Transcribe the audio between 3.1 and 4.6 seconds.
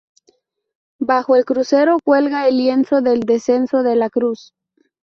descenso de la Cruz.